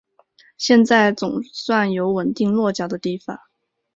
[0.57, 3.39] 现在总算有稳定落脚的地方